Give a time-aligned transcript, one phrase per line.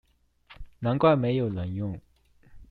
[0.79, 2.01] 難怪沒有人用